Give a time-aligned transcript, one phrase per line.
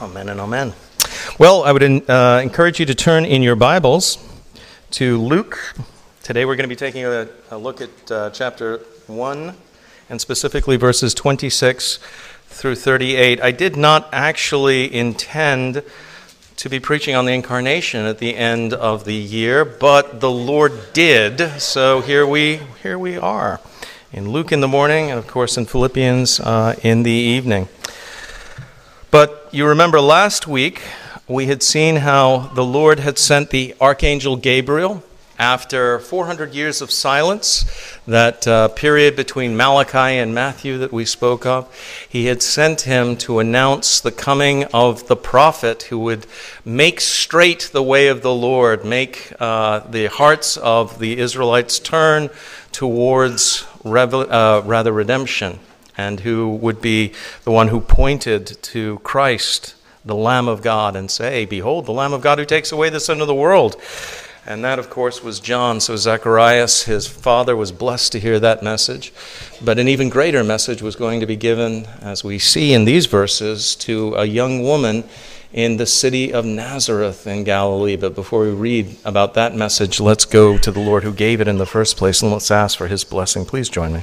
[0.00, 0.72] Amen and amen.
[1.38, 4.18] Well, I would uh, encourage you to turn in your Bibles
[4.92, 5.74] to Luke.
[6.22, 9.54] Today we're going to be taking a, a look at uh, chapter 1
[10.08, 11.98] and specifically verses 26
[12.46, 13.40] through 38.
[13.42, 15.82] I did not actually intend
[16.56, 20.72] to be preaching on the incarnation at the end of the year, but the Lord
[20.92, 21.60] did.
[21.60, 23.60] So here we here we are
[24.12, 27.68] in Luke in the morning, and of course in Philippians uh, in the evening.
[29.12, 30.80] But you remember last week
[31.28, 35.02] we had seen how the Lord had sent the archangel Gabriel
[35.38, 37.66] after 400 years of silence,
[38.06, 41.70] that uh, period between Malachi and Matthew that we spoke of,
[42.08, 46.26] he had sent him to announce the coming of the prophet who would
[46.64, 52.30] make straight the way of the Lord, make uh, the hearts of the Israelites turn
[52.70, 55.58] towards revel- uh, rather redemption,
[55.96, 57.12] and who would be
[57.44, 59.74] the one who pointed to Christ,
[60.04, 63.00] the Lamb of God, and say, Behold, the Lamb of God who takes away the
[63.00, 63.76] sin of the world.
[64.44, 65.80] And that, of course, was John.
[65.80, 69.12] So Zacharias, his father, was blessed to hear that message.
[69.64, 73.06] But an even greater message was going to be given, as we see in these
[73.06, 75.04] verses, to a young woman
[75.52, 77.96] in the city of Nazareth in Galilee.
[77.96, 81.46] But before we read about that message, let's go to the Lord who gave it
[81.46, 83.44] in the first place and let's ask for his blessing.
[83.44, 84.02] Please join me.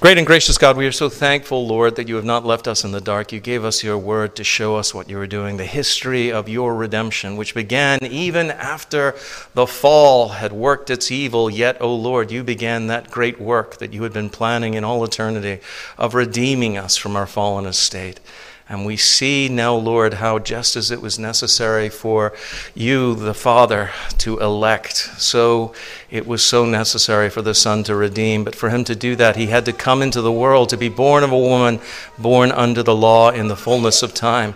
[0.00, 2.84] Great and gracious God, we are so thankful, Lord, that you have not left us
[2.84, 3.32] in the dark.
[3.32, 6.48] You gave us your word to show us what you were doing, the history of
[6.48, 9.16] your redemption, which began even after
[9.54, 11.50] the fall had worked its evil.
[11.50, 14.84] Yet, O oh Lord, you began that great work that you had been planning in
[14.84, 15.58] all eternity
[15.98, 18.20] of redeeming us from our fallen estate.
[18.70, 22.34] And we see now, Lord, how just as it was necessary for
[22.74, 25.72] you, the Father, to elect, so
[26.10, 28.44] it was so necessary for the Son to redeem.
[28.44, 30.90] But for him to do that, he had to come into the world, to be
[30.90, 31.80] born of a woman,
[32.18, 34.54] born under the law in the fullness of time.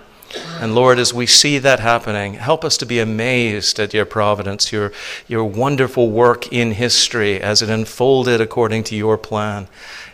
[0.60, 4.72] And Lord, as we see that happening, help us to be amazed at your providence,
[4.72, 4.92] your,
[5.26, 9.68] your wonderful work in history as it unfolded according to your plan.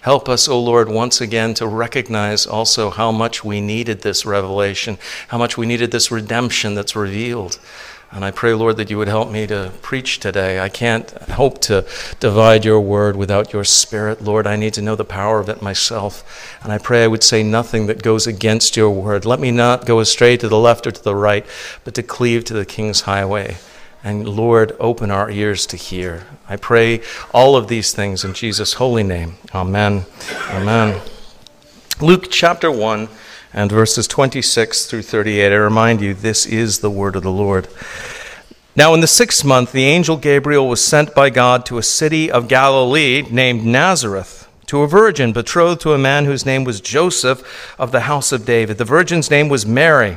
[0.09, 4.97] Help us, O Lord, once again to recognize also how much we needed this revelation,
[5.29, 7.59] how much we needed this redemption that's revealed.
[8.11, 10.61] And I pray, Lord, that you would help me to preach today.
[10.61, 11.85] I can't hope to
[12.21, 14.47] divide your word without your spirit, Lord.
[14.47, 16.57] I need to know the power of it myself.
[16.63, 19.27] And I pray I would say nothing that goes against your word.
[19.27, 21.45] Let me not go astray to the left or to the right,
[21.85, 23.59] but to cleave to the king's highway.
[24.09, 26.25] And Lord, open our ears to hear.
[26.49, 27.03] I pray
[27.35, 29.35] all of these things in Jesus' holy name.
[29.55, 30.07] Amen.
[30.49, 31.03] Amen.
[32.01, 33.11] Luke chapter 1
[33.53, 35.53] and verses 26 through 38.
[35.53, 37.69] I remind you, this is the word of the Lord.
[38.75, 42.31] Now, in the sixth month, the angel Gabriel was sent by God to a city
[42.31, 47.75] of Galilee named Nazareth to a virgin betrothed to a man whose name was Joseph
[47.79, 48.79] of the house of David.
[48.79, 50.17] The virgin's name was Mary.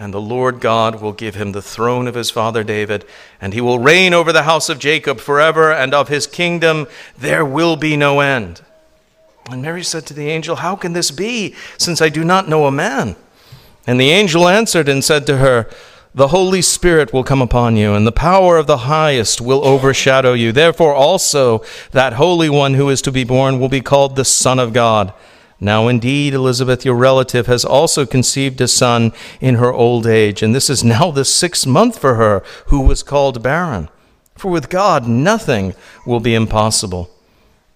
[0.00, 3.04] And the Lord God will give him the throne of his father David,
[3.38, 6.88] and he will reign over the house of Jacob forever, and of his kingdom
[7.18, 8.62] there will be no end.
[9.50, 12.64] And Mary said to the angel, How can this be, since I do not know
[12.64, 13.14] a man?
[13.86, 15.68] And the angel answered and said to her,
[16.14, 20.32] The Holy Spirit will come upon you, and the power of the highest will overshadow
[20.32, 20.50] you.
[20.50, 24.58] Therefore also that Holy One who is to be born will be called the Son
[24.58, 25.12] of God.
[25.60, 30.54] Now, indeed, Elizabeth, your relative, has also conceived a son in her old age, and
[30.54, 33.90] this is now the sixth month for her, who was called barren.
[34.36, 35.74] For with God nothing
[36.06, 37.10] will be impossible.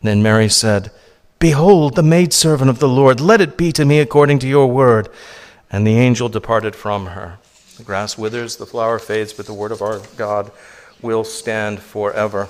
[0.00, 0.90] Then Mary said,
[1.38, 5.10] Behold, the maidservant of the Lord, let it be to me according to your word.
[5.70, 7.38] And the angel departed from her.
[7.76, 10.50] The grass withers, the flower fades, but the word of our God
[11.02, 12.48] will stand forever.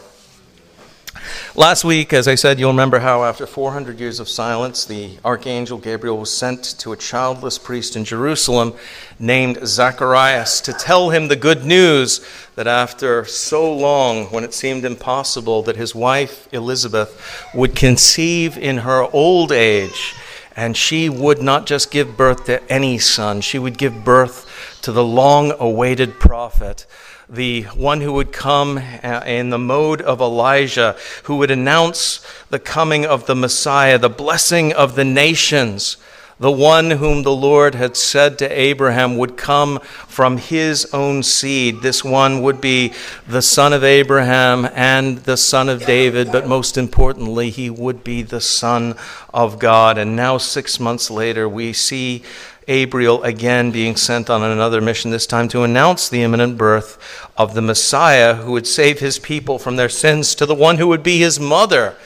[1.56, 5.78] Last week, as I said, you'll remember how after 400 years of silence, the archangel
[5.78, 8.74] Gabriel was sent to a childless priest in Jerusalem
[9.18, 12.26] named Zacharias to tell him the good news
[12.56, 18.78] that after so long, when it seemed impossible, that his wife Elizabeth would conceive in
[18.78, 20.14] her old age,
[20.56, 24.92] and she would not just give birth to any son, she would give birth to
[24.92, 26.86] the long awaited prophet
[27.28, 32.58] the one who would come uh, in the mode of Elijah, who would announce the
[32.58, 35.96] coming of the Messiah, the blessing of the nations,
[36.38, 39.78] the one whom the Lord had said to Abraham would come
[40.08, 41.80] from his own seed.
[41.80, 42.92] This one would be
[43.28, 48.22] the son of Abraham and the son of David, but most importantly, he would be
[48.22, 48.96] the son
[49.32, 49.96] of God.
[49.96, 52.24] And now, six months later, we see
[52.66, 56.99] Gabriel again being sent on another mission, this time to announce the imminent birth
[57.37, 60.88] of the Messiah who would save his people from their sins to the one who
[60.88, 61.96] would be his mother,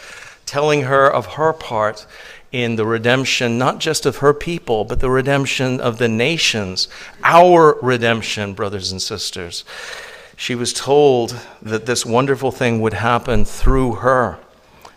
[0.46, 2.06] telling her of her part
[2.50, 6.88] in the redemption, not just of her people, but the redemption of the nations,
[7.22, 9.64] our redemption, brothers and sisters.
[10.37, 14.38] She was told that this wonderful thing would happen through her.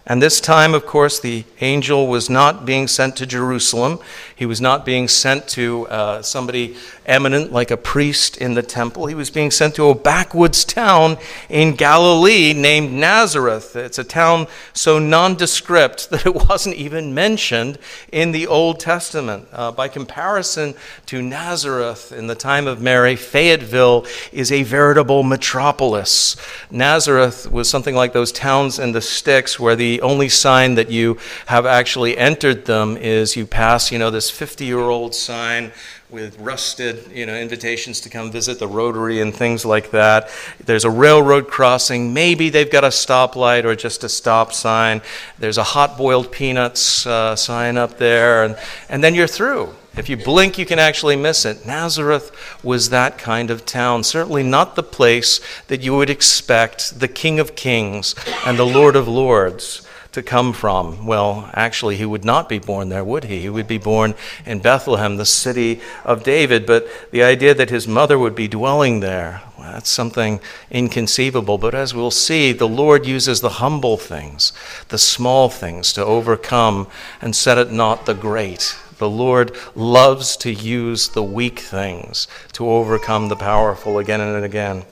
[0.07, 3.99] And this time, of course, the angel was not being sent to Jerusalem.
[4.35, 6.75] He was not being sent to uh, somebody
[7.05, 9.05] eminent like a priest in the temple.
[9.05, 11.17] He was being sent to a backwoods town
[11.49, 13.75] in Galilee named Nazareth.
[13.75, 17.77] It's a town so nondescript that it wasn't even mentioned
[18.11, 19.47] in the Old Testament.
[19.51, 20.73] Uh, by comparison
[21.07, 26.35] to Nazareth in the time of Mary, Fayetteville is a veritable metropolis.
[26.71, 31.17] Nazareth was something like those towns in the sticks where the only sign that you
[31.47, 35.73] have actually entered them is you pass, you know, this 50 year old sign
[36.09, 40.29] with rusted, you know, invitations to come visit the Rotary and things like that.
[40.63, 42.13] There's a railroad crossing.
[42.13, 45.01] Maybe they've got a stoplight or just a stop sign.
[45.39, 48.57] There's a hot boiled peanuts uh, sign up there, and,
[48.89, 49.73] and then you're through.
[49.97, 51.65] If you blink, you can actually miss it.
[51.65, 52.31] Nazareth
[52.63, 54.03] was that kind of town.
[54.03, 58.15] Certainly not the place that you would expect the King of Kings
[58.45, 61.05] and the Lord of Lords to come from?
[61.05, 63.39] Well, actually, he would not be born there, would he?
[63.39, 64.13] He would be born
[64.45, 66.65] in Bethlehem, the city of David.
[66.65, 71.57] But the idea that his mother would be dwelling there, well, that's something inconceivable.
[71.57, 74.53] But as we'll see, the Lord uses the humble things,
[74.89, 76.87] the small things, to overcome
[77.21, 78.75] and set it not the great.
[78.97, 84.83] The Lord loves to use the weak things to overcome the powerful again and again.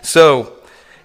[0.00, 0.52] So,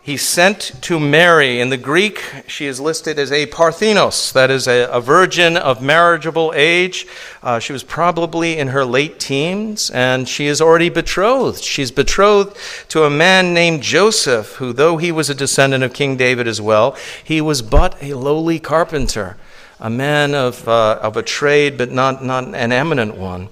[0.09, 1.59] he sent to Mary.
[1.59, 5.83] In the Greek, she is listed as a parthenos, that is, a, a virgin of
[5.83, 7.05] marriageable age.
[7.43, 11.63] Uh, she was probably in her late teens, and she is already betrothed.
[11.63, 12.57] She's betrothed
[12.87, 16.59] to a man named Joseph, who, though he was a descendant of King David as
[16.59, 19.37] well, he was but a lowly carpenter,
[19.79, 23.49] a man of, uh, of a trade, but not, not an eminent one.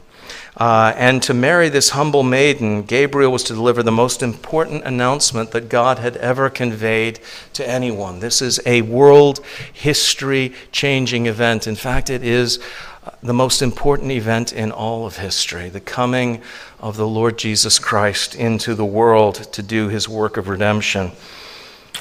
[0.58, 5.52] Uh, and to Mary this humble maiden, Gabriel was to deliver the most important announcement
[5.52, 7.20] that God had ever conveyed
[7.54, 8.20] to anyone.
[8.20, 9.40] This is a world
[9.72, 11.68] history changing event.
[11.68, 12.60] In fact, it is
[13.04, 16.42] uh, the most important event in all of history the coming
[16.80, 21.12] of the Lord Jesus Christ into the world to do his work of redemption.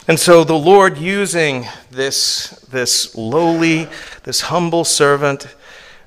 [0.08, 3.88] And so the Lord, using this, this lowly,
[4.22, 5.46] this humble servant,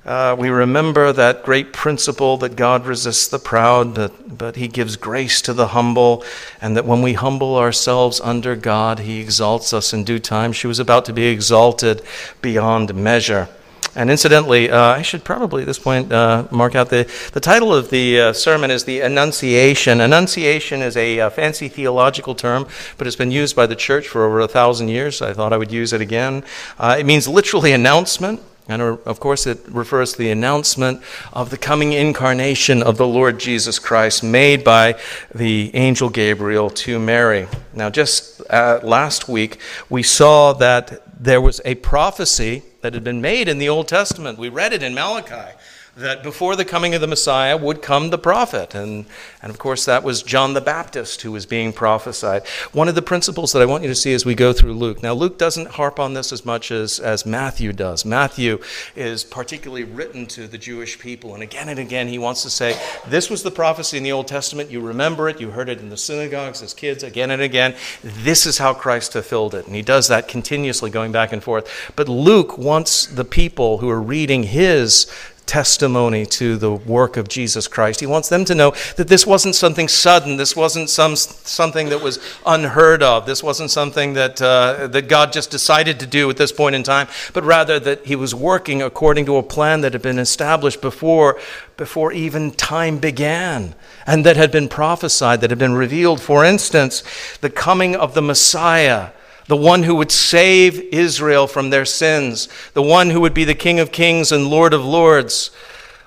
[0.06, 4.96] uh, we remember that great principle that God resists the proud, but, but He gives
[4.96, 6.24] grace to the humble,
[6.62, 10.54] and that when we humble ourselves under God, He exalts us in due time.
[10.54, 12.02] She was about to be exalted
[12.42, 13.50] beyond measure.
[13.96, 17.74] And incidentally, uh, I should probably at this point uh, mark out the, the title
[17.74, 20.00] of the uh, sermon is the Annunciation.
[20.00, 22.68] Annunciation is a uh, fancy theological term,
[22.98, 25.22] but it's been used by the church for over a thousand years.
[25.22, 26.44] I thought I would use it again.
[26.78, 28.42] Uh, it means literally announcement.
[28.70, 31.02] And of course, it refers to the announcement
[31.34, 35.00] of the coming incarnation of the Lord Jesus Christ made by
[35.34, 37.48] the angel Gabriel to Mary.
[37.74, 39.60] Now, just uh, last week,
[39.90, 44.38] we saw that there was a prophecy that had been made in the Old Testament.
[44.38, 45.58] We read it in Malachi
[46.00, 48.74] that before the coming of the Messiah would come the prophet.
[48.74, 49.06] And,
[49.42, 52.48] and of course, that was John the Baptist who was being prophesied.
[52.72, 55.04] One of the principles that I want you to see as we go through Luke.
[55.04, 58.06] Now, Luke doesn't harp on this as much as, as Matthew does.
[58.06, 58.60] Matthew
[58.96, 61.34] is particularly written to the Jewish people.
[61.34, 64.28] And again and again, he wants to say, This was the prophecy in the Old
[64.28, 64.72] Testament.
[64.72, 65.42] You remember it.
[65.42, 67.76] You heard it in the synagogues as kids again and again.
[68.02, 69.66] This is how Christ fulfilled it.
[69.66, 71.92] And he does that continuously going back and forth.
[71.96, 75.12] But Luke wants the people who are reading his
[75.50, 78.00] testimony to the work of Jesus Christ.
[78.02, 80.38] He wants them to know that this wasn't something sudden.
[80.38, 83.26] This wasn't some, something that was unheard of.
[83.26, 86.84] This wasn't something that, uh, that God just decided to do at this point in
[86.84, 90.82] time, but rather that He was working according to a plan that had been established
[90.82, 91.40] before,
[91.78, 93.74] before even time began
[94.06, 96.22] and that had been prophesied, that had been revealed.
[96.22, 97.02] For instance,
[97.42, 99.10] the coming of the Messiah
[99.50, 103.56] the one who would save Israel from their sins, the one who would be the
[103.56, 105.50] King of kings and Lord of lords,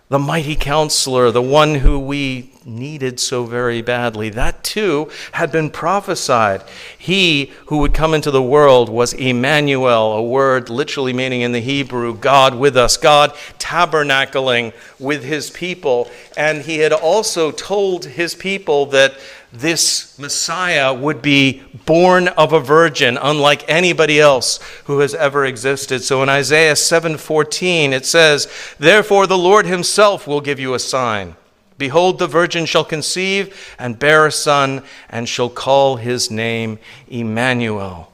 [0.08, 4.28] the mighty counselor, the one who we needed so very badly.
[4.30, 6.62] That too had been prophesied.
[6.98, 11.60] He who would come into the world was Emmanuel, a word literally meaning in the
[11.60, 16.10] Hebrew, God with us, God tabernacling with his people.
[16.36, 19.14] And he had also told his people that
[19.52, 26.02] this Messiah would be born of a virgin unlike anybody else who has ever existed.
[26.02, 31.36] So in Isaiah 7:14 it says, "Therefore the Lord himself will give you a sign.
[31.78, 38.12] Behold the virgin shall conceive and bear a son and shall call his name Emmanuel."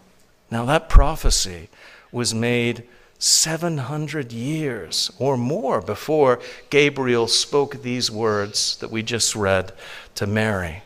[0.51, 1.69] Now that prophecy
[2.11, 2.85] was made
[3.19, 9.73] 700 years or more before Gabriel spoke these words that we just read
[10.15, 10.83] to Mary.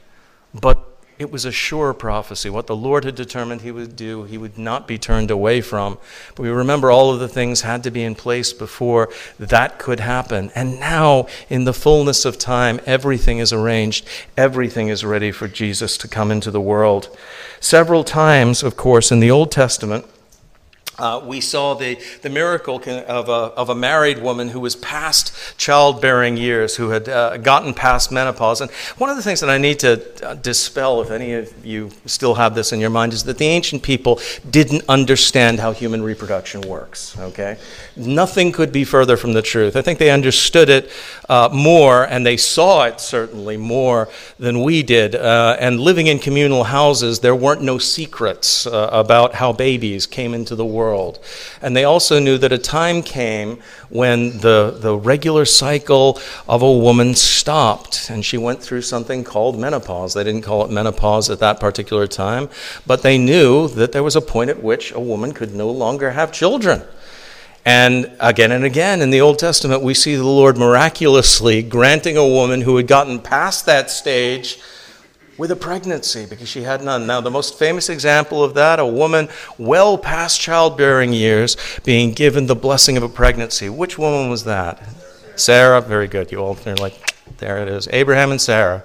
[0.55, 0.92] But
[1.23, 2.51] it was a sure prophecy.
[2.51, 5.97] What the Lord had determined he would do, he would not be turned away from.
[6.35, 10.01] But we remember all of the things had to be in place before that could
[10.01, 10.51] happen.
[10.55, 14.07] And now, in the fullness of time, everything is arranged.
[14.37, 17.17] Everything is ready for Jesus to come into the world.
[17.61, 20.05] Several times, of course, in the Old Testament,
[21.03, 25.35] uh, we saw the, the miracle of a, of a married woman who was past
[25.59, 28.61] childbearing years, who had uh, gotten past menopause.
[28.61, 31.91] And one of the things that I need to uh, dispel, if any of you
[32.07, 36.03] still have this in your mind, is that the ancient people didn't understand how human
[36.05, 37.19] reproduction works.
[37.19, 37.59] Okay?
[37.97, 39.75] Nothing could be further from the truth.
[39.75, 40.89] I think they understood it
[41.29, 45.17] uh, more, and they saw it certainly more than we did.
[45.17, 50.33] Uh, and living in communal houses, there weren't no secrets uh, about how babies came
[50.33, 51.19] into the world world.
[51.63, 53.59] And they also knew that a time came
[53.89, 59.59] when the, the regular cycle of a woman stopped and she went through something called
[59.59, 60.13] menopause.
[60.13, 62.51] They didn't call it menopause at that particular time,
[62.87, 66.11] but they knew that there was a point at which a woman could no longer
[66.11, 66.83] have children.
[67.65, 72.29] And again and again in the Old Testament, we see the Lord miraculously granting a
[72.39, 74.59] woman who had gotten past that stage
[75.43, 77.05] with a pregnancy because she had none.
[77.05, 82.47] Now, the most famous example of that, a woman well past childbearing years being given
[82.47, 83.69] the blessing of a pregnancy.
[83.69, 84.81] Which woman was that?
[85.35, 85.81] Sarah.
[85.81, 86.31] Very good.
[86.31, 87.89] You all are like, there it is.
[87.91, 88.85] Abraham and Sarah.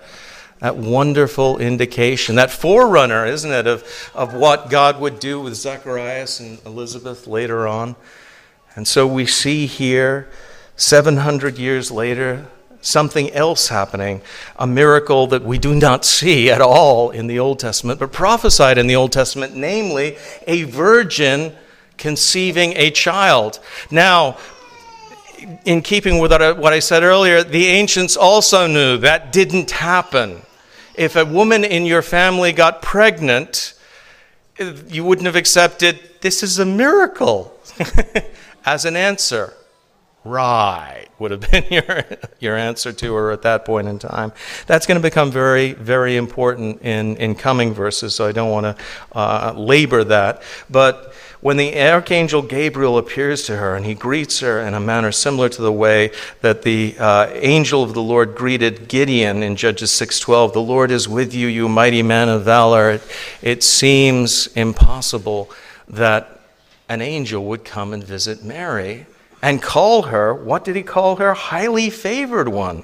[0.57, 6.39] That wonderful indication, that forerunner, isn't it, of, of what God would do with Zacharias
[6.39, 7.95] and Elizabeth later on.
[8.75, 10.27] And so we see here,
[10.75, 12.47] 700 years later,
[12.88, 14.22] something else happening,
[14.56, 18.77] a miracle that we do not see at all in the Old Testament, but prophesied
[18.77, 20.17] in the Old Testament, namely
[20.48, 21.53] a virgin
[21.98, 23.60] conceiving a child.
[23.91, 24.38] Now,
[25.65, 30.41] in keeping with what I said earlier, the ancients also knew that didn't happen.
[30.96, 33.74] If a woman in your family got pregnant,
[34.88, 37.53] you wouldn't have accepted this is a miracle
[38.65, 39.53] as an answer.
[40.27, 42.03] Right, would have been your,
[42.39, 44.34] your answer to her at that point in time.
[44.65, 48.65] That's going to become very, very important in, in coming verses, so I don't want
[48.65, 48.84] to
[49.17, 50.41] uh, labor that.
[50.69, 55.13] But when the archangel Gabriel appears to her and he greets her in a manner
[55.13, 59.91] similar to the way that the uh, angel of the Lord greeted Gideon in Judges
[59.91, 63.01] 6:12, "The Lord is with you, you mighty man of valor." It,
[63.41, 65.50] it seems impossible
[65.88, 66.41] that
[66.89, 69.05] an angel would come and visit Mary
[69.41, 71.34] and call her, what did he call her?
[71.34, 72.84] Highly favored one.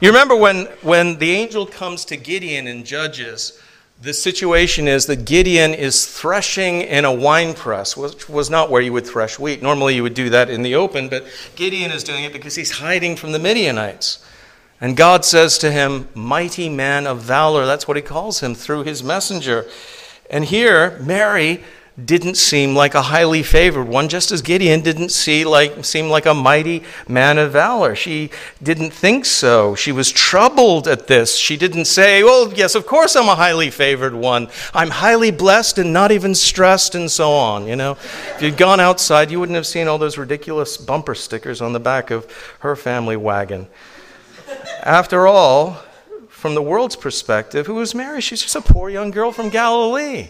[0.00, 3.60] You remember when, when the angel comes to Gideon in Judges,
[4.00, 8.82] the situation is that Gideon is threshing in a wine press, which was not where
[8.82, 9.62] you would thresh wheat.
[9.62, 11.26] Normally you would do that in the open, but
[11.56, 14.22] Gideon is doing it because he's hiding from the Midianites.
[14.82, 17.64] And God says to him, Mighty man of valor.
[17.64, 19.66] That's what he calls him through his messenger.
[20.28, 21.64] And here, Mary
[22.02, 26.26] didn't seem like a highly favored one, just as Gideon didn't see like, seem like
[26.26, 27.94] a mighty man of valor.
[27.94, 28.30] She
[28.62, 29.74] didn't think so.
[29.74, 31.36] She was troubled at this.
[31.36, 34.48] She didn't say, Well, yes, of course I'm a highly favored one.
[34.74, 37.66] I'm highly blessed and not even stressed and so on.
[37.66, 41.62] You know, if you'd gone outside, you wouldn't have seen all those ridiculous bumper stickers
[41.62, 43.68] on the back of her family wagon.
[44.82, 45.82] After all,
[46.28, 48.20] from the world's perspective, who was Mary?
[48.20, 50.28] She's just a poor young girl from Galilee.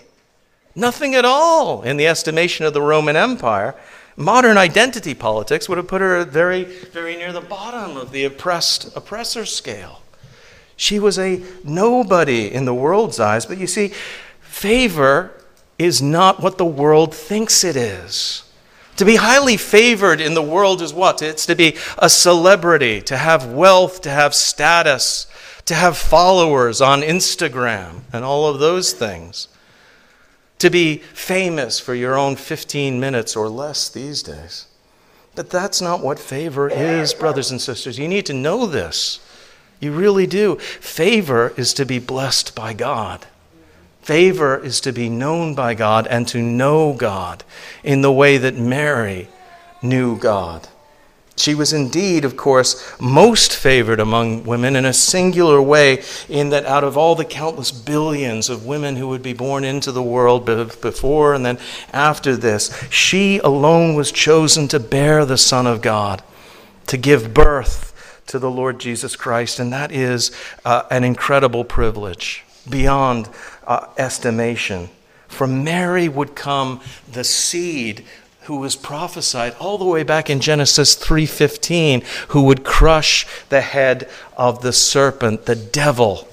[0.78, 3.75] Nothing at all in the estimation of the Roman Empire.
[4.14, 8.95] Modern identity politics would have put her very, very near the bottom of the oppressed
[8.95, 10.02] oppressor scale.
[10.76, 13.92] She was a nobody in the world's eyes, but you see,
[14.42, 15.33] favor
[15.78, 18.42] is not what the world thinks it is.
[18.97, 21.23] To be highly favored in the world is what?
[21.23, 25.26] It's to be a celebrity, to have wealth, to have status,
[25.64, 29.49] to have followers on Instagram, and all of those things
[30.59, 34.67] to be famous for your own 15 minutes or less these days.
[35.35, 37.99] But that's not what favor is, brothers and sisters.
[37.99, 39.21] You need to know this.
[39.81, 40.57] You really do.
[40.57, 43.27] Favor is to be blessed by God.
[44.01, 47.45] Favor is to be known by God and to know God
[47.85, 49.29] in the way that Mary
[49.83, 50.69] knew God.
[51.37, 56.64] She was indeed, of course, most favored among women in a singular way, in that
[56.64, 60.47] out of all the countless billions of women who would be born into the world
[60.47, 61.59] before and then
[61.93, 66.23] after this, she alone was chosen to bear the Son of God,
[66.87, 69.59] to give birth to the Lord Jesus Christ.
[69.59, 73.28] And that is uh, an incredible privilege beyond
[73.66, 74.88] uh, estimation.
[75.28, 78.05] From Mary would come the seed
[78.47, 84.09] who was prophesied all the way back in Genesis 3:15 who would crush the head
[84.37, 86.29] of the serpent the devil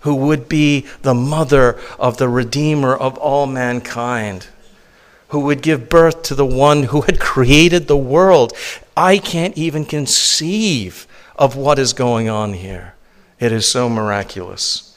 [0.00, 4.46] who would be the mother of the redeemer of all mankind
[5.28, 8.52] who would give birth to the one who had created the world.
[8.96, 11.06] I can't even conceive
[11.36, 12.94] of what is going on here.
[13.38, 14.87] It is so miraculous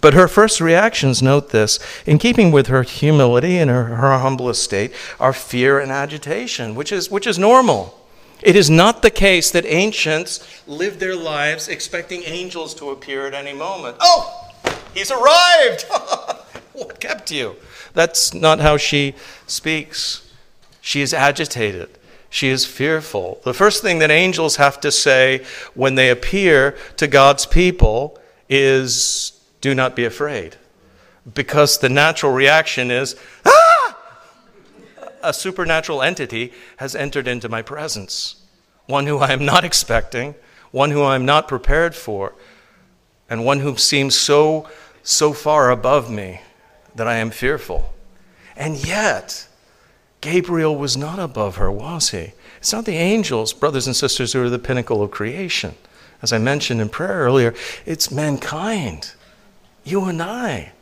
[0.00, 4.48] but her first reactions, note this, in keeping with her humility and her, her humble
[4.48, 7.98] estate, are fear and agitation, which is, which is normal.
[8.42, 13.34] It is not the case that ancients lived their lives expecting angels to appear at
[13.34, 13.96] any moment.
[14.00, 14.52] Oh,
[14.94, 15.82] he's arrived!
[16.72, 17.56] what kept you?
[17.94, 19.14] That's not how she
[19.48, 20.30] speaks.
[20.80, 21.90] She is agitated.
[22.30, 23.40] She is fearful.
[23.42, 29.37] The first thing that angels have to say when they appear to God's people is
[29.60, 30.56] do not be afraid.
[31.34, 33.96] Because the natural reaction is, ah!
[35.22, 38.36] A supernatural entity has entered into my presence,
[38.86, 40.34] one who I am not expecting,
[40.70, 42.34] one who I am not prepared for,
[43.28, 44.68] and one who seems so,
[45.02, 46.40] so far above me
[46.94, 47.92] that I am fearful.
[48.56, 49.48] And yet,
[50.20, 52.32] Gabriel was not above her, was he?
[52.58, 55.74] It's not the angels, brothers and sisters, who are the pinnacle of creation.
[56.22, 57.54] As I mentioned in prayer earlier,
[57.86, 59.14] it's mankind
[59.90, 60.72] you and I.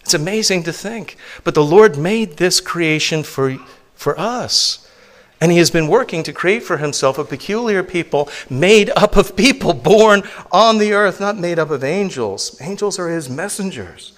[0.00, 1.16] It's amazing to think.
[1.44, 3.56] But the Lord made this creation for,
[3.94, 4.88] for us.
[5.40, 9.34] And He has been working to create for Himself a peculiar people made up of
[9.34, 10.22] people born
[10.52, 12.60] on the earth, not made up of angels.
[12.60, 14.12] Angels are His messengers.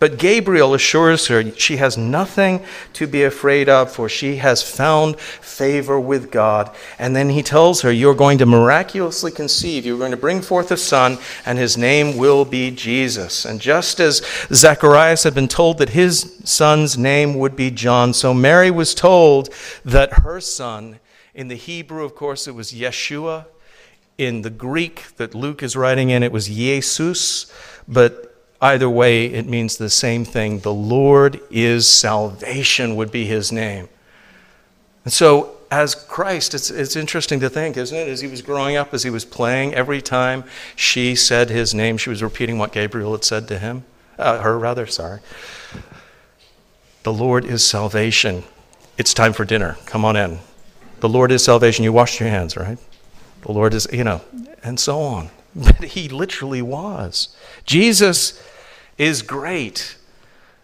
[0.00, 5.18] But Gabriel assures her she has nothing to be afraid of, for she has found
[5.18, 6.74] favor with God.
[6.98, 9.84] And then he tells her, You're going to miraculously conceive.
[9.84, 13.44] You're going to bring forth a son, and his name will be Jesus.
[13.44, 18.32] And just as Zacharias had been told that his son's name would be John, so
[18.32, 19.52] Mary was told
[19.84, 21.00] that her son,
[21.34, 23.46] in the Hebrew, of course, it was Yeshua.
[24.16, 27.52] In the Greek that Luke is writing in, it was Jesus.
[27.86, 30.60] But Either way, it means the same thing.
[30.60, 33.88] The Lord is salvation, would be his name.
[35.04, 38.08] And so, as Christ, it's, it's interesting to think, isn't it?
[38.08, 40.44] As he was growing up, as he was playing, every time
[40.74, 43.84] she said his name, she was repeating what Gabriel had said to him,
[44.18, 45.20] uh, her rather, sorry.
[47.04, 48.42] The Lord is salvation.
[48.96, 49.76] It's time for dinner.
[49.86, 50.40] Come on in.
[51.00, 51.84] The Lord is salvation.
[51.84, 52.78] You washed your hands, right?
[53.42, 54.20] The Lord is, you know,
[54.64, 55.30] and so on.
[55.64, 57.28] But he literally was.
[57.64, 58.40] Jesus
[58.96, 59.96] is great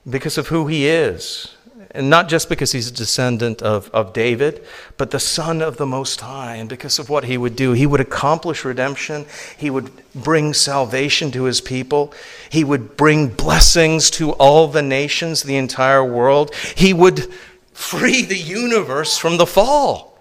[0.09, 1.51] because of who he is.
[1.91, 4.65] And not just because he's a descendant of, of David,
[4.97, 6.57] but the Son of the Most High.
[6.57, 9.27] And because of what he would do, he would accomplish redemption.
[9.57, 12.13] He would bring salvation to his people.
[12.51, 16.53] He would bring blessings to all the nations, the entire world.
[16.77, 17.33] He would
[17.73, 20.14] free the universe from the fall.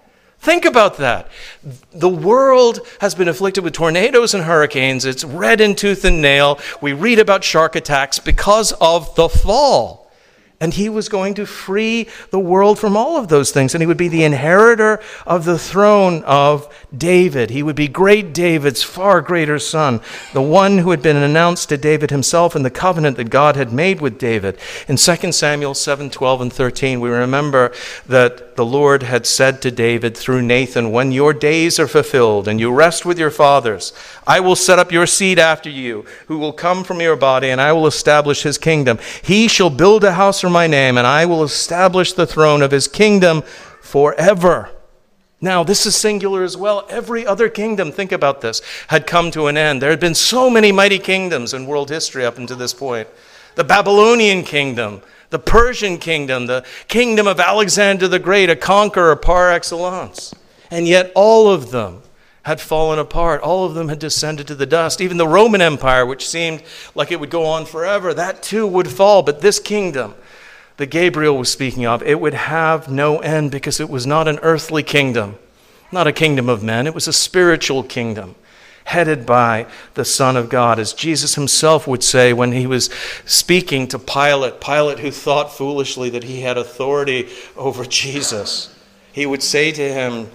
[0.44, 1.28] Think about that.
[1.90, 5.06] The world has been afflicted with tornadoes and hurricanes.
[5.06, 6.60] It's red in tooth and nail.
[6.82, 10.03] We read about shark attacks because of the fall.
[10.64, 13.74] And he was going to free the world from all of those things.
[13.74, 17.50] And he would be the inheritor of the throne of David.
[17.50, 20.00] He would be great David's far greater son,
[20.32, 23.74] the one who had been announced to David himself in the covenant that God had
[23.74, 24.56] made with David.
[24.88, 27.70] In 2 Samuel 7 12 and 13, we remember
[28.06, 32.58] that the Lord had said to David through Nathan, When your days are fulfilled and
[32.58, 33.92] you rest with your fathers,
[34.26, 37.60] I will set up your seed after you, who will come from your body, and
[37.60, 38.98] I will establish his kingdom.
[39.22, 42.70] He shall build a house for my name, and I will establish the throne of
[42.70, 43.42] his kingdom
[43.82, 44.70] forever.
[45.40, 46.86] Now, this is singular as well.
[46.88, 49.82] Every other kingdom, think about this, had come to an end.
[49.82, 53.08] There had been so many mighty kingdoms in world history up until this point.
[53.56, 59.50] The Babylonian kingdom, the Persian kingdom, the kingdom of Alexander the Great, a conqueror par
[59.50, 60.32] excellence.
[60.70, 62.02] And yet, all of them
[62.44, 63.40] had fallen apart.
[63.40, 65.00] All of them had descended to the dust.
[65.00, 66.62] Even the Roman Empire, which seemed
[66.94, 69.22] like it would go on forever, that too would fall.
[69.22, 70.14] But this kingdom
[70.76, 74.38] that Gabriel was speaking of, it would have no end because it was not an
[74.42, 75.36] earthly kingdom,
[75.92, 78.34] not a kingdom of men, it was a spiritual kingdom.
[78.84, 80.78] headed by the Son of God.
[80.78, 82.90] As Jesus himself would say when he was
[83.24, 88.74] speaking to Pilate, Pilate, who thought foolishly that he had authority over Jesus,
[89.12, 90.30] he would say to him,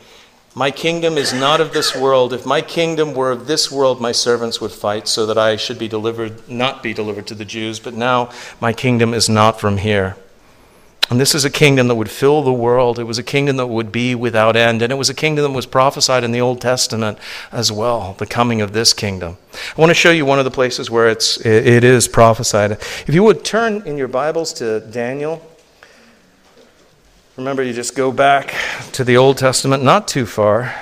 [0.56, 2.34] My kingdom is not of this world.
[2.34, 5.78] If my kingdom were of this world, my servants would fight so that I should
[5.78, 7.80] be delivered, not be delivered to the Jews.
[7.80, 10.16] But now my kingdom is not from here.
[11.10, 13.00] And this is a kingdom that would fill the world.
[13.00, 14.84] It was a kingdom that would be without end.
[14.84, 17.18] And it was a kingdom that was prophesied in the Old Testament
[17.52, 19.38] as well, the coming of this kingdom.
[19.76, 22.72] I want to show you one of the places where it's, it is prophesied.
[22.72, 25.44] If you would turn in your Bibles to Daniel.
[27.38, 28.54] Remember, you just go back
[28.92, 30.76] to the Old Testament, not too far.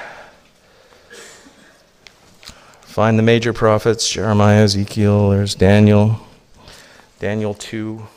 [2.82, 6.20] Find the major prophets Jeremiah, Ezekiel, there's Daniel,
[7.20, 8.08] Daniel 2.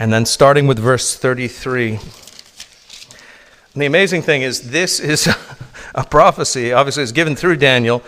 [0.00, 1.90] And then starting with verse 33.
[1.90, 2.00] And
[3.74, 5.28] the amazing thing is, this is
[5.94, 6.72] a prophecy.
[6.72, 8.02] Obviously, it's given through Daniel,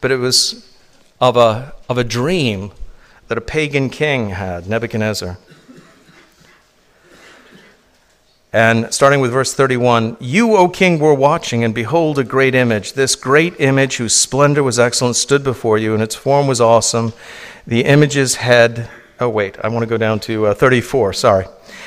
[0.00, 0.72] but it was
[1.20, 2.70] of a, of a dream
[3.26, 5.36] that a pagan king had, Nebuchadnezzar.
[8.52, 12.92] And starting with verse 31 You, O king, were watching, and behold, a great image.
[12.92, 17.12] This great image, whose splendor was excellent, stood before you, and its form was awesome.
[17.66, 18.88] The image's head
[19.22, 21.46] Oh, wait, I want to go down to uh, 34, sorry.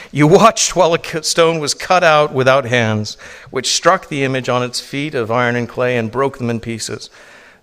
[0.09, 3.15] You watched while a stone was cut out without hands,
[3.51, 6.61] which struck the image on its feet of iron and clay and broke them in
[6.61, 7.09] pieces.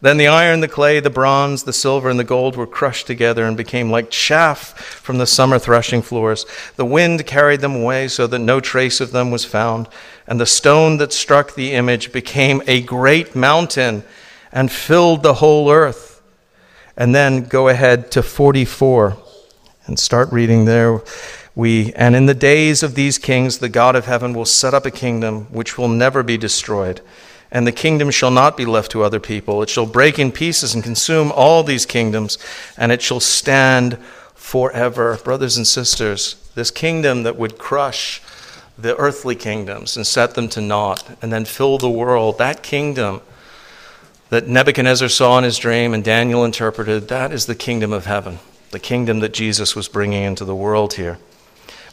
[0.03, 3.47] Then the iron, the clay, the bronze, the silver, and the gold were crushed together
[3.47, 6.45] and became like chaff from the summer threshing floors.
[6.77, 9.89] The wind carried them away so that no trace of them was found.
[10.27, 14.05] And the stone that struck the image became a great mountain
[14.53, 16.21] and filled the whole earth.
[16.95, 19.17] And then go ahead to 44
[19.87, 21.01] and start reading there.
[21.55, 24.87] We, and in the days of these kings, the God of heaven will set up
[24.87, 27.01] a kingdom which will never be destroyed.
[27.51, 29.63] And the kingdom shall not be left to other people.
[29.63, 32.39] It shall break in pieces and consume all these kingdoms,
[32.79, 33.99] and it shall stand
[34.35, 35.19] forever.
[35.23, 38.23] Brothers and sisters, this kingdom that would crush
[38.79, 43.21] the earthly kingdoms and set them to naught, and then fill the world, that kingdom
[44.31, 48.39] that Nebuchadnezzar saw in his dream and Daniel interpreted, that is the kingdom of heaven
[48.73, 51.19] the kingdom that Jesus was bringing into the world here.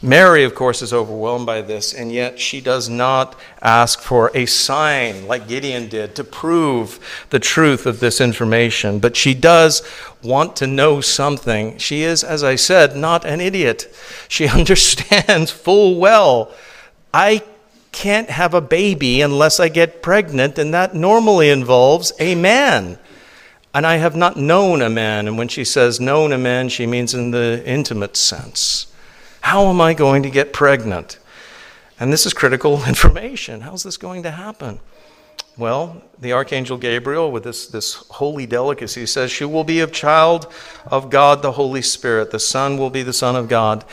[0.02, 4.46] Mary, of course, is overwhelmed by this, and yet she does not ask for a
[4.46, 8.98] sign like Gideon did to prove the truth of this information.
[8.98, 9.82] But she does
[10.22, 11.76] want to know something.
[11.76, 13.94] She is, as I said, not an idiot.
[14.26, 16.50] She understands full well
[17.12, 17.42] I
[17.92, 22.98] can't have a baby unless I get pregnant, and that normally involves a man.
[23.72, 25.28] And I have not known a man.
[25.28, 28.92] And when she says known a man, she means in the intimate sense.
[29.42, 31.18] How am I going to get pregnant?
[31.98, 33.60] And this is critical information.
[33.60, 34.80] How's this going to happen?
[35.56, 40.52] Well, the Archangel Gabriel, with this, this holy delicacy, says, She will be a child
[40.86, 42.30] of God, the Holy Spirit.
[42.30, 43.84] The Son will be the Son of God.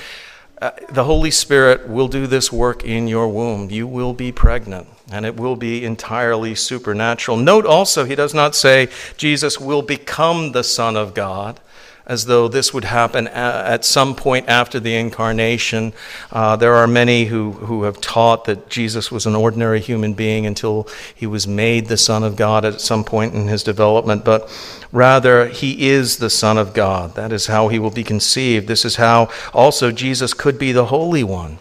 [0.61, 3.69] Uh, the Holy Spirit will do this work in your womb.
[3.69, 7.37] You will be pregnant and it will be entirely supernatural.
[7.37, 11.59] Note also, he does not say Jesus will become the Son of God,
[12.05, 15.91] as though this would happen at some point after the incarnation.
[16.31, 20.45] Uh, there are many who, who have taught that Jesus was an ordinary human being
[20.45, 24.49] until he was made the Son of God at some point in his development, but
[24.93, 27.15] rather, he is the Son of God.
[27.15, 28.67] That is how he will be conceived.
[28.67, 31.59] This is how also Jesus could be the Holy One.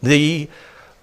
[0.00, 0.48] The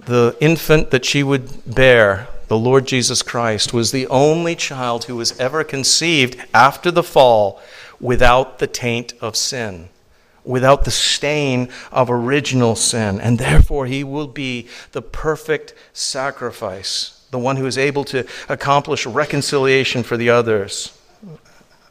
[0.05, 5.15] the infant that she would bear, the Lord Jesus Christ, was the only child who
[5.15, 7.61] was ever conceived after the fall
[7.99, 9.89] without the taint of sin,
[10.43, 13.21] without the stain of original sin.
[13.21, 19.05] And therefore, he will be the perfect sacrifice, the one who is able to accomplish
[19.05, 20.97] reconciliation for the others,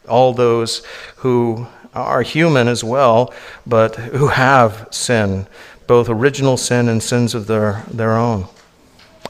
[0.09, 0.85] all those
[1.16, 3.33] who are human as well,
[3.66, 5.46] but who have sin
[5.90, 8.46] both original sin and sins of their, their own.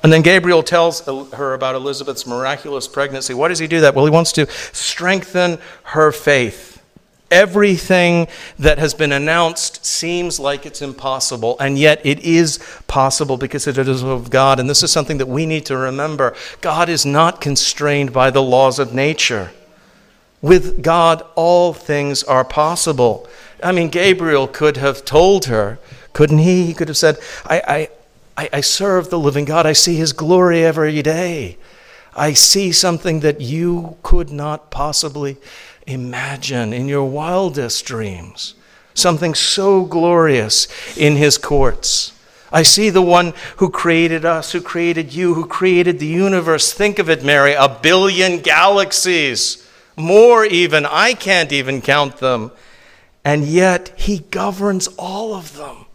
[0.03, 3.33] And then Gabriel tells her about Elizabeth's miraculous pregnancy.
[3.33, 3.95] Why does he do that?
[3.95, 6.83] Well, he wants to strengthen her faith.
[7.31, 13.67] Everything that has been announced seems like it's impossible, and yet it is possible because
[13.67, 14.61] it is of God.
[14.61, 16.37] And this is something that we need to remember.
[16.61, 19.51] God is not constrained by the laws of nature.
[20.43, 23.27] With God, all things are possible.
[23.63, 25.79] I mean, Gabriel could have told her
[26.13, 26.67] couldn't he?
[26.67, 27.89] He could have said, I,
[28.37, 29.67] I, I serve the living God.
[29.67, 31.59] I see his glory every day.
[32.15, 35.37] I see something that you could not possibly
[35.87, 38.55] imagine in your wildest dreams.
[38.95, 42.13] Something so glorious in his courts.
[42.53, 46.73] I see the one who created us, who created you, who created the universe.
[46.73, 50.85] Think of it, Mary, a billion galaxies, more even.
[50.85, 52.51] I can't even count them.
[53.25, 55.87] And yet, he governs all of them.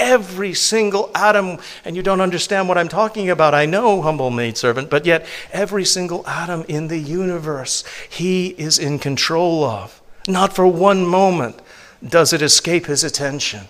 [0.00, 3.54] Every single atom, and you don't understand what I'm talking about.
[3.54, 8.98] I know, humble maidservant, but yet every single atom in the universe, he is in
[8.98, 10.00] control of.
[10.26, 11.60] Not for one moment
[12.06, 13.68] does it escape his attention.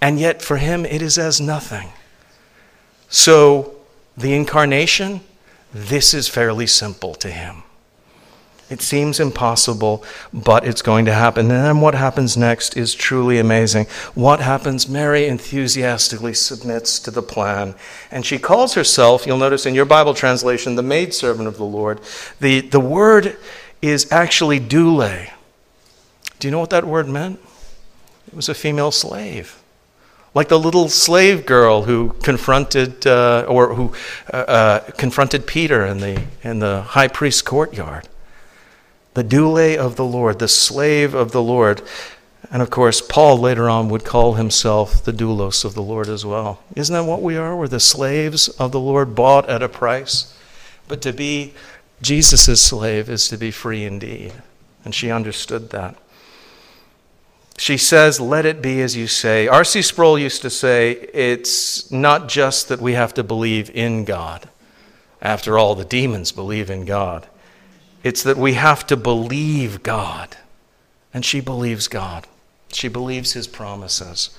[0.00, 1.88] And yet, for him, it is as nothing.
[3.08, 3.76] So,
[4.16, 5.22] the incarnation,
[5.72, 7.62] this is fairly simple to him.
[8.68, 10.02] It seems impossible,
[10.32, 11.50] but it's going to happen.
[11.50, 13.86] And then what happens next is truly amazing.
[14.14, 14.88] What happens?
[14.88, 17.76] Mary enthusiastically submits to the plan.
[18.10, 22.00] And she calls herself, you'll notice in your Bible translation, the maidservant of the Lord.
[22.40, 23.36] The, the word
[23.80, 25.26] is actually doule.
[26.40, 27.38] Do you know what that word meant?
[28.26, 29.62] It was a female slave
[30.34, 33.94] like the little slave girl who confronted uh, or who
[34.30, 38.06] uh, uh, confronted Peter in the in the high priest's courtyard.
[39.16, 41.80] The doule of the Lord, the slave of the Lord.
[42.50, 46.26] And of course, Paul later on would call himself the doulos of the Lord as
[46.26, 46.62] well.
[46.74, 47.56] Isn't that what we are?
[47.56, 50.36] We're the slaves of the Lord, bought at a price.
[50.86, 51.54] But to be
[52.02, 54.34] Jesus' slave is to be free indeed.
[54.84, 55.96] And she understood that.
[57.56, 59.48] She says, Let it be as you say.
[59.48, 59.80] R.C.
[59.80, 64.50] Sproul used to say, It's not just that we have to believe in God.
[65.22, 67.26] After all, the demons believe in God.
[68.06, 70.36] It's that we have to believe God.
[71.12, 72.28] And she believes God,
[72.68, 74.30] she believes His promises.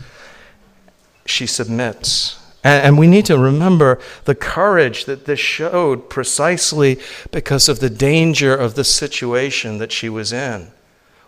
[1.25, 2.39] She submits.
[2.63, 6.97] And, we need to remember the courage that this showed precisely
[7.31, 10.71] because of the danger of the situation that she was in.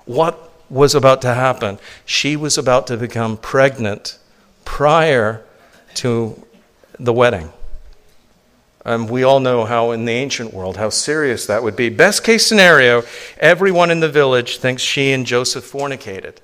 [0.05, 1.77] What was about to happen.
[2.05, 4.17] She was about to become pregnant
[4.63, 5.43] prior
[5.95, 6.41] to
[6.97, 7.51] the wedding.
[8.89, 11.89] And we all know how, in the ancient world, how serious that would be.
[11.89, 13.03] Best case scenario,
[13.37, 16.37] everyone in the village thinks she and Joseph fornicated.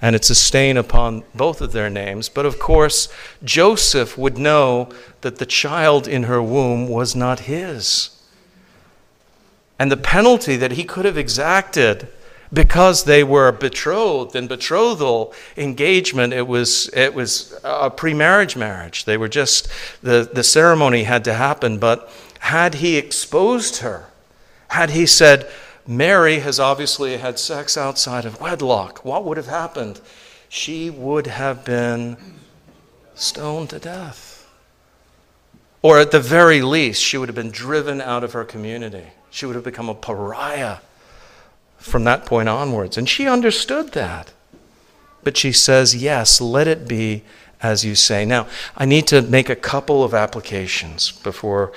[0.00, 2.30] And it's a stain upon both of their names.
[2.30, 3.10] But of course,
[3.44, 4.88] Joseph would know
[5.20, 8.08] that the child in her womb was not his.
[9.78, 12.08] And the penalty that he could have exacted
[12.52, 19.04] because they were betrothed and betrothal engagement it was it was a pre-marriage marriage.
[19.04, 19.68] They were just
[20.02, 21.78] the, the ceremony had to happen.
[21.78, 24.06] But had he exposed her
[24.68, 25.48] had he said
[25.86, 30.00] mary has obviously had sex outside of wedlock what would have happened?
[30.48, 32.16] She would have been
[33.14, 34.48] stoned to death.
[35.82, 39.04] Or at the very least she would have been driven out of her community.
[39.30, 40.78] She would have become a pariah
[41.78, 42.96] from that point onwards.
[42.96, 44.32] And she understood that.
[45.22, 47.24] But she says, Yes, let it be
[47.62, 48.24] as you say.
[48.24, 51.72] Now, I need to make a couple of applications before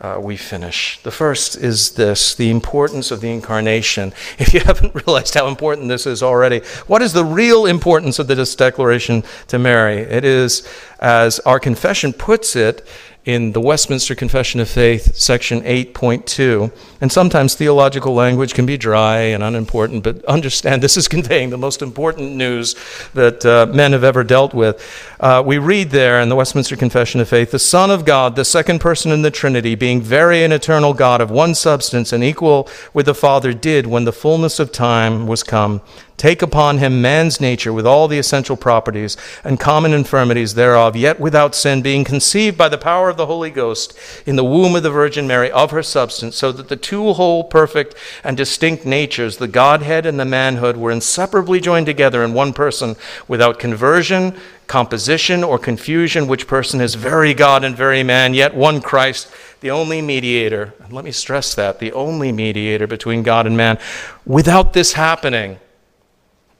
[0.00, 1.00] uh, we finish.
[1.02, 4.12] The first is this the importance of the incarnation.
[4.38, 8.26] If you haven't realized how important this is already, what is the real importance of
[8.26, 9.98] this declaration to Mary?
[9.98, 10.66] It is,
[11.00, 12.86] as our confession puts it,
[13.24, 16.70] in the Westminster Confession of Faith, section 8.2.
[17.00, 21.56] And sometimes theological language can be dry and unimportant, but understand this is conveying the
[21.56, 22.76] most important news
[23.14, 24.82] that uh, men have ever dealt with.
[25.20, 28.44] Uh, we read there in the Westminster Confession of Faith the Son of God, the
[28.44, 32.68] second person in the Trinity, being very and eternal God of one substance and equal
[32.92, 35.80] with the Father, did, when the fullness of time was come,
[36.16, 41.20] take upon him man's nature with all the essential properties and common infirmities thereof, yet
[41.20, 44.82] without sin, being conceived by the power of the Holy Ghost in the womb of
[44.82, 49.36] the Virgin Mary of her substance, so that the two whole, perfect, and distinct natures,
[49.36, 52.96] the Godhead and the manhood, were inseparably joined together in one person
[53.28, 54.34] without conversion,
[54.66, 59.70] composition, or confusion, which person is very God and very man, yet one Christ the
[59.70, 63.78] only mediator, and let me stress that, the only mediator between God and man.
[64.26, 65.58] Without this happening,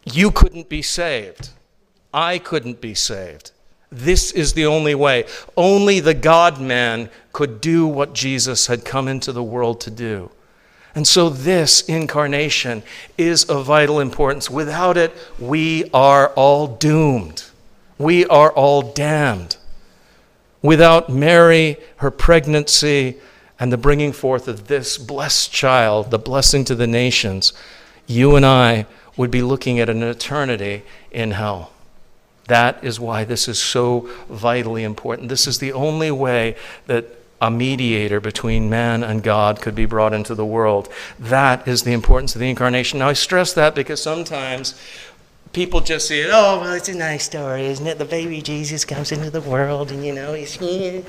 [0.05, 1.51] you couldn't be saved.
[2.13, 3.51] I couldn't be saved.
[3.91, 5.25] This is the only way.
[5.57, 10.31] Only the God man could do what Jesus had come into the world to do.
[10.95, 12.85] And so, this incarnation
[13.19, 14.49] is of vital importance.
[14.49, 17.45] Without it, we are all doomed.
[17.99, 19.57] We are all damned.
[20.63, 23.17] Without Mary, her pregnancy,
[23.59, 27.53] and the bringing forth of this blessed child, the blessing to the nations,
[28.07, 31.73] you and I would be looking at an eternity in hell.
[32.47, 35.29] That is why this is so vitally important.
[35.29, 37.07] This is the only way that
[37.41, 40.89] a mediator between man and God could be brought into the world.
[41.19, 42.99] That is the importance of the incarnation.
[43.01, 44.75] Now, I stress that because sometimes
[45.53, 47.99] people just see it, oh, well, it's a nice story, isn't it?
[47.99, 51.03] The baby Jesus comes into the world and, you know, he's here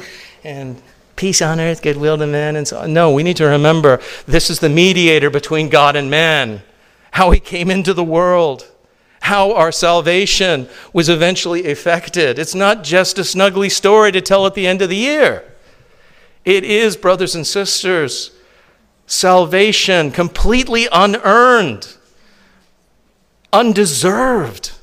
[0.43, 0.81] and
[1.15, 2.93] peace on earth, goodwill to men, and so on.
[2.93, 6.61] No, we need to remember this is the mediator between God and man,
[7.15, 8.69] how he came into the world,
[9.21, 12.37] how our salvation was eventually effected.
[12.37, 15.49] It's not just a snuggly story to tell at the end of the year.
[16.43, 18.31] It is, brothers and sisters,
[19.07, 21.95] salvation completely unearned,
[23.53, 24.73] undeserved,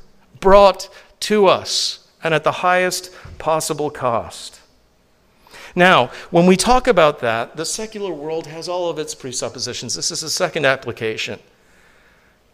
[0.41, 0.89] brought
[1.21, 4.59] to us, and at the highest possible cost.
[5.77, 9.95] Now, when we talk about that, the secular world has all of its presuppositions.
[9.95, 11.39] This is a second application.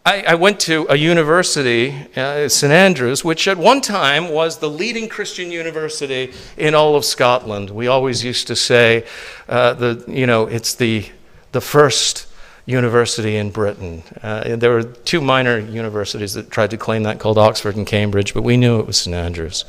[0.04, 4.70] I, I went to a university, uh, St Andrews, which at one time was the
[4.70, 7.70] leading Christian university in all of Scotland.
[7.70, 9.04] We always used to say,
[9.48, 11.06] uh, the, you know, it's the,
[11.52, 12.26] the first
[12.64, 14.02] university in Britain.
[14.22, 18.34] Uh, there were two minor universities that tried to claim that, called Oxford and Cambridge,
[18.34, 19.64] but we knew it was St Andrews,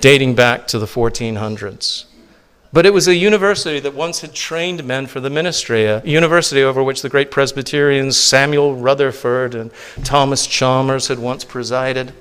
[0.00, 2.04] dating back to the 1400s.
[2.72, 6.62] But it was a university that once had trained men for the ministry, a university
[6.62, 9.70] over which the great Presbyterians Samuel Rutherford and
[10.04, 12.12] Thomas Chalmers had once presided.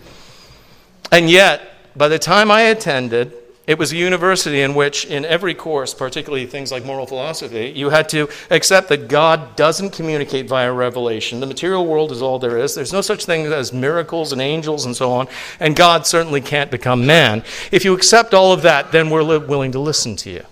[1.12, 1.62] And yet,
[1.97, 3.33] by the time I attended,
[3.67, 7.89] it was a university in which, in every course, particularly things like moral philosophy, you
[7.89, 11.41] had to accept that God doesn't communicate via revelation.
[11.41, 12.75] The material world is all there is.
[12.75, 15.27] There's no such thing as miracles and angels and so on,
[15.60, 17.43] and God certainly can't become man.
[17.69, 20.45] If you accept all of that, then we're li- willing to listen to you.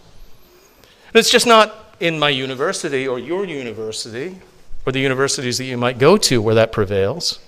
[1.07, 4.41] And it's just not in my university or your university
[4.85, 7.39] or the universities that you might go to where that prevails,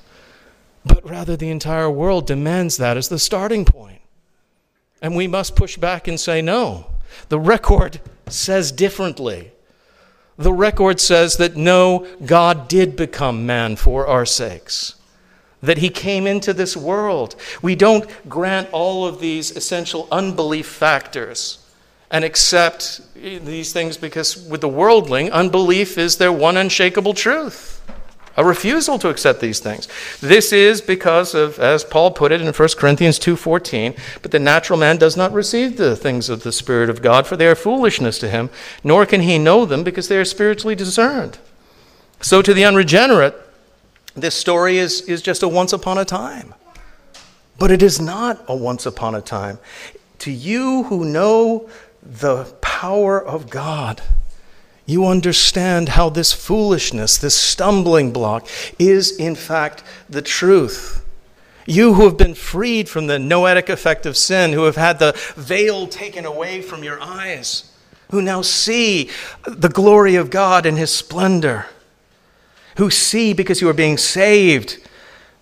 [0.85, 3.96] but rather the entire world demands that as the starting point.
[5.01, 6.87] And we must push back and say, no.
[7.29, 9.51] The record says differently.
[10.37, 14.95] The record says that no, God did become man for our sakes,
[15.61, 17.35] that he came into this world.
[17.61, 21.59] We don't grant all of these essential unbelief factors
[22.11, 27.77] and accept these things because with the worldling, unbelief is their one unshakable truth
[28.37, 29.87] a refusal to accept these things.
[30.21, 34.77] This is because of, as Paul put it in 1 Corinthians 2.14, but the natural
[34.77, 38.19] man does not receive the things of the Spirit of God, for they are foolishness
[38.19, 38.51] to him,
[38.83, 41.39] nor can he know them because they are spiritually discerned.
[42.21, 43.35] So to the unregenerate,
[44.15, 46.53] this story is, is just a once upon a time.
[47.57, 49.57] But it is not a once upon a time.
[50.19, 51.69] To you who know
[52.03, 54.01] the power of God,
[54.87, 58.47] you understand how this foolishness, this stumbling block,
[58.79, 61.05] is in fact the truth.
[61.65, 65.13] You who have been freed from the noetic effect of sin, who have had the
[65.35, 67.69] veil taken away from your eyes,
[68.11, 69.09] who now see
[69.45, 71.65] the glory of God and His splendor,
[72.77, 74.77] who see because you are being saved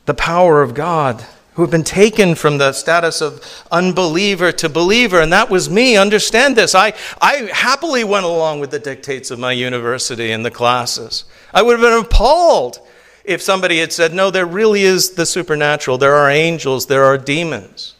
[0.07, 1.23] the power of God
[1.55, 3.41] who have been taken from the status of
[3.71, 5.95] unbeliever to believer, and that was me.
[5.95, 6.75] Understand this.
[6.75, 11.23] I, I happily went along with the dictates of my university and the classes.
[11.53, 12.79] I would have been appalled
[13.23, 15.97] if somebody had said, No, there really is the supernatural.
[15.97, 17.95] There are angels, there are demons.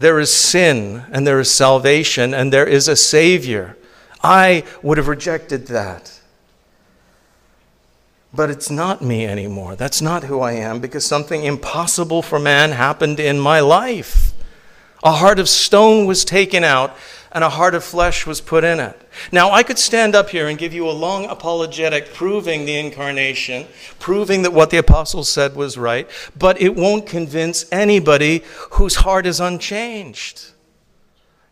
[0.00, 3.76] There is sin, and there is salvation, and there is a Savior.
[4.22, 6.20] I would have rejected that.
[8.32, 9.74] But it's not me anymore.
[9.74, 14.32] That's not who I am because something impossible for man happened in my life.
[15.02, 16.96] A heart of stone was taken out
[17.32, 19.00] and a heart of flesh was put in it.
[19.30, 23.66] Now, I could stand up here and give you a long apologetic proving the incarnation,
[23.98, 29.26] proving that what the apostles said was right, but it won't convince anybody whose heart
[29.26, 30.52] is unchanged.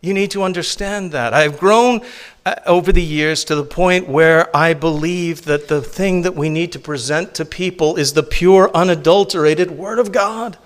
[0.06, 1.34] You need to understand that.
[1.34, 2.00] I've grown
[2.44, 6.48] uh, over the years to the point where I believe that the thing that we
[6.48, 10.58] need to present to people is the pure, unadulterated Word of God,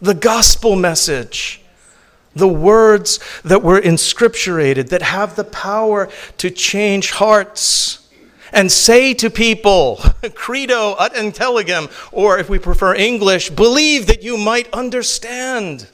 [0.00, 1.60] the gospel message,
[2.34, 8.08] the words that were inscripturated, that have the power to change hearts.
[8.50, 10.00] And say to people,
[10.34, 15.86] credo ut intelligam, or if we prefer English, believe that you might understand.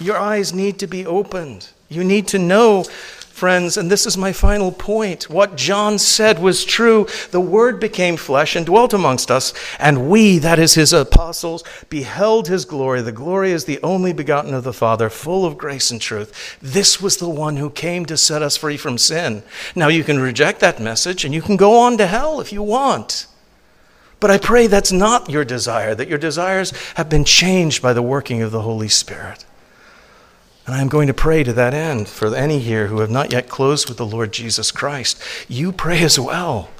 [0.00, 1.68] Your eyes need to be opened.
[1.88, 5.30] You need to know, friends, and this is my final point.
[5.30, 7.06] What John said was true.
[7.30, 12.48] The Word became flesh and dwelt amongst us, and we, that is his apostles, beheld
[12.48, 13.02] his glory.
[13.02, 16.58] The glory is the only begotten of the Father, full of grace and truth.
[16.60, 19.44] This was the one who came to set us free from sin.
[19.76, 22.62] Now you can reject that message and you can go on to hell if you
[22.62, 23.28] want.
[24.18, 28.02] But I pray that's not your desire, that your desires have been changed by the
[28.02, 29.44] working of the Holy Spirit.
[30.66, 33.32] And I am going to pray to that end for any here who have not
[33.32, 35.20] yet closed with the Lord Jesus Christ.
[35.48, 36.70] You pray as well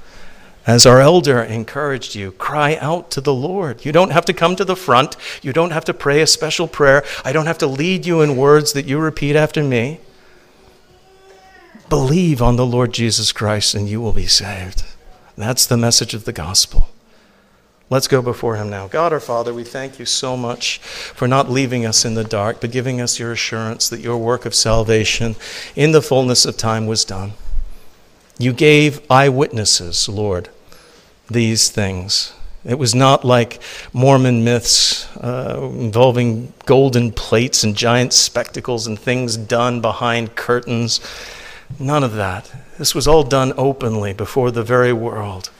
[0.67, 3.85] As our elder encouraged you, cry out to the Lord.
[3.85, 5.15] You don't have to come to the front.
[5.43, 7.05] You don't have to pray a special prayer.
[7.23, 10.01] I don't have to lead you in words that you repeat after me.
[11.91, 14.85] Believe on the Lord Jesus Christ and you will be saved.
[15.37, 16.89] That's the message of the gospel.
[17.91, 18.89] Let's go before Him now.
[18.89, 22.61] God our Father, we thank you so much for not leaving us in the dark,
[22.61, 25.37] but giving us your assurance that your work of salvation
[25.77, 27.33] in the fullness of time was done.
[28.39, 30.49] You gave eyewitnesses, Lord,
[31.29, 32.33] these things.
[32.65, 33.61] It was not like
[33.93, 41.01] Mormon myths uh, involving golden plates and giant spectacles and things done behind curtains.
[41.79, 42.51] None of that.
[42.79, 45.51] This was all done openly before the very world.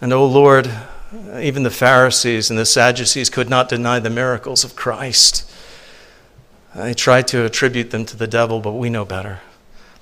[0.00, 0.70] And, O oh Lord,
[1.12, 5.50] even the Pharisees and the Sadducees could not deny the miracles of Christ.
[6.74, 9.40] They tried to attribute them to the devil, but we know better.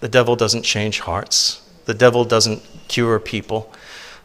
[0.01, 3.73] The devil doesn't change hearts, the devil doesn't cure people,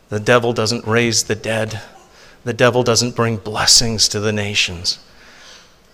[0.09, 1.81] the devil doesn't raise the dead,
[2.43, 4.99] the devil doesn't bring blessings to the nations.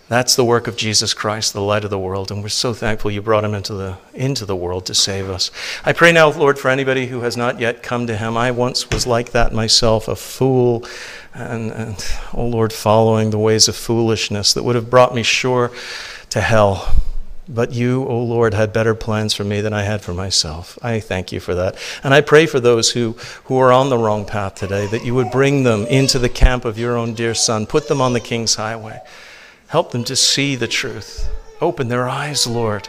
[0.08, 3.10] That's the work of Jesus Christ, the light of the world, and we're so thankful
[3.10, 5.50] you brought him into the, into the world to save us.
[5.84, 8.38] I pray now, Lord, for anybody who has not yet come to him.
[8.38, 10.86] I once was like that myself, a fool,
[11.34, 15.72] and, and oh Lord, following the ways of foolishness that would have brought me sure
[16.30, 16.96] to hell.
[17.48, 20.80] But you, O oh Lord, had better plans for me than I had for myself.
[20.84, 21.78] I thank you for that.
[22.04, 23.14] And I pray for those who,
[23.46, 26.66] who are on the wrong path today, that you would bring them into the camp
[26.66, 29.00] of your own dear Son, put them on the King's highway.
[29.76, 31.30] Help them to see the truth.
[31.60, 32.88] Open their eyes, Lord.